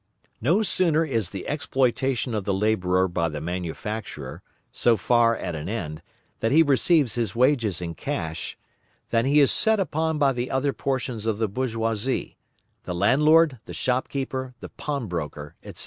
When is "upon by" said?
9.79-10.33